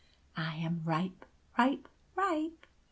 [0.35, 1.25] I am ripe
[1.59, 2.65] ripe ripe!"